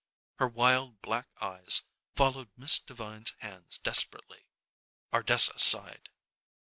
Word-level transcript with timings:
Her 0.39 0.47
wild, 0.47 0.99
black 1.03 1.27
eyes 1.41 1.83
followed 2.15 2.49
Miss 2.57 2.79
Devine's 2.79 3.35
hands 3.37 3.77
desperately. 3.77 4.47
Ardessa 5.13 5.59
sighed. 5.59 6.09